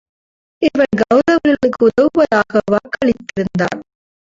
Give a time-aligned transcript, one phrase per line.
[0.61, 3.79] இவன் கவுரவர்களுக்கு உதவுவதாக வாக்கு அளித்து இருந்தான்.